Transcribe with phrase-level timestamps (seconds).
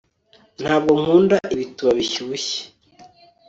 [0.61, 2.59] ntabwo nkunda ibituba bishyushye